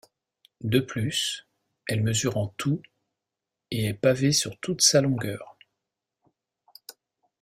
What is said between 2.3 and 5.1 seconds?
en tout, et est pavée sur toute sa